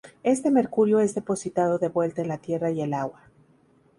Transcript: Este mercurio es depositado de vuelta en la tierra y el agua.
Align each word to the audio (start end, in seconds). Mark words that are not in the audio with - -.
Este 0.23 0.49
mercurio 0.49 0.99
es 0.99 1.13
depositado 1.13 1.77
de 1.77 1.87
vuelta 1.89 2.23
en 2.23 2.27
la 2.29 2.39
tierra 2.39 2.71
y 2.71 2.81
el 2.81 2.91
agua. 2.95 3.29